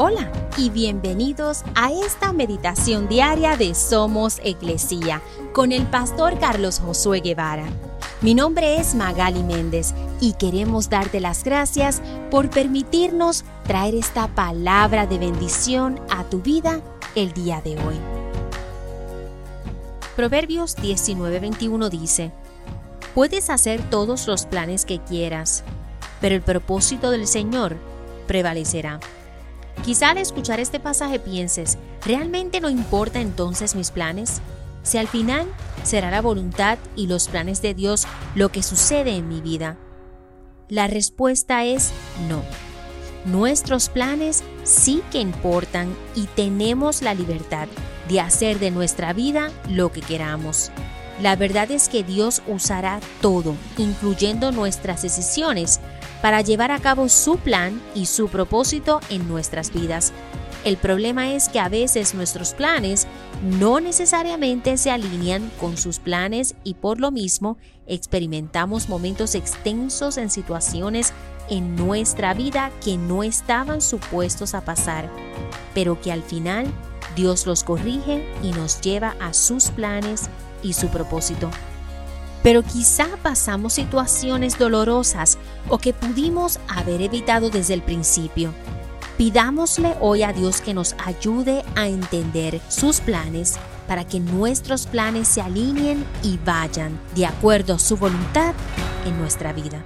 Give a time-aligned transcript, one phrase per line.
[0.00, 5.20] Hola y bienvenidos a esta meditación diaria de Somos Iglesia
[5.52, 7.64] con el pastor Carlos Josué Guevara.
[8.20, 12.00] Mi nombre es Magali Méndez y queremos darte las gracias
[12.30, 16.80] por permitirnos traer esta palabra de bendición a tu vida
[17.16, 17.96] el día de hoy.
[20.14, 22.30] Proverbios 19:21 dice,
[23.16, 25.64] Puedes hacer todos los planes que quieras,
[26.20, 27.76] pero el propósito del Señor
[28.28, 29.00] prevalecerá.
[29.88, 34.42] Quizá al escuchar este pasaje pienses, ¿realmente no importa entonces mis planes?
[34.82, 35.46] Si al final
[35.82, 39.78] será la voluntad y los planes de Dios lo que sucede en mi vida.
[40.68, 41.90] La respuesta es
[42.28, 42.42] no.
[43.24, 47.66] Nuestros planes sí que importan y tenemos la libertad
[48.10, 50.70] de hacer de nuestra vida lo que queramos.
[51.20, 55.80] La verdad es que Dios usará todo, incluyendo nuestras decisiones,
[56.22, 60.12] para llevar a cabo su plan y su propósito en nuestras vidas.
[60.64, 63.06] El problema es que a veces nuestros planes
[63.42, 70.30] no necesariamente se alinean con sus planes y por lo mismo experimentamos momentos extensos en
[70.30, 71.12] situaciones
[71.48, 75.08] en nuestra vida que no estaban supuestos a pasar,
[75.74, 76.66] pero que al final
[77.16, 80.28] Dios los corrige y nos lleva a sus planes
[80.62, 81.50] y su propósito
[82.42, 88.54] pero quizá pasamos situaciones dolorosas o que pudimos haber evitado desde el principio.
[89.16, 95.26] Pidámosle hoy a Dios que nos ayude a entender sus planes para que nuestros planes
[95.26, 98.54] se alineen y vayan de acuerdo a su voluntad
[99.04, 99.84] en nuestra vida.